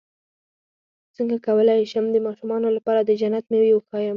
[1.15, 4.09] څنګه کولی شم د ماشومانو لپاره د جنت مېوې وښایم